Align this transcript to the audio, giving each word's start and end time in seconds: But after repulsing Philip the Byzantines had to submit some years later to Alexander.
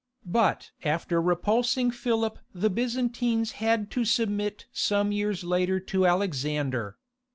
But 0.25 0.71
after 0.83 1.21
repulsing 1.21 1.91
Philip 1.91 2.39
the 2.55 2.71
Byzantines 2.71 3.51
had 3.61 3.91
to 3.91 4.03
submit 4.03 4.65
some 4.73 5.11
years 5.11 5.43
later 5.43 5.79
to 5.79 6.07
Alexander. 6.07 6.97